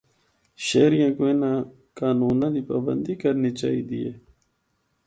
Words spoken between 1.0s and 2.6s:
کو اِناں قانوناں